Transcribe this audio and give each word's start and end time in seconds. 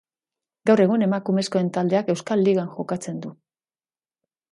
Gaur 0.69 0.81
egun 0.85 1.03
emakumezkoen 1.07 1.69
taldeak 1.75 2.09
Euskal 2.13 2.41
Ligan 2.47 2.71
jokatzen 2.79 3.21
du. 3.27 3.33